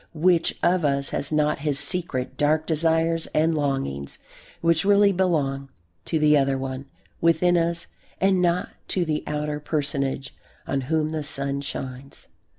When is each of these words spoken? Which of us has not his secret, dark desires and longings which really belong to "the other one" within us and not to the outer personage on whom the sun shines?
Which 0.15 0.55
of 0.63 0.83
us 0.83 1.11
has 1.11 1.31
not 1.31 1.59
his 1.59 1.77
secret, 1.77 2.35
dark 2.35 2.65
desires 2.65 3.27
and 3.35 3.53
longings 3.53 4.17
which 4.59 4.83
really 4.83 5.11
belong 5.11 5.69
to 6.05 6.17
"the 6.17 6.35
other 6.39 6.57
one" 6.57 6.87
within 7.21 7.55
us 7.55 7.85
and 8.19 8.41
not 8.41 8.69
to 8.87 9.05
the 9.05 9.23
outer 9.27 9.59
personage 9.59 10.35
on 10.65 10.81
whom 10.89 11.09
the 11.09 11.21
sun 11.21 11.61
shines? 11.61 12.29